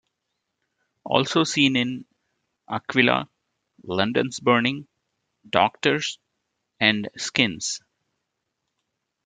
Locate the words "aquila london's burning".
2.67-4.87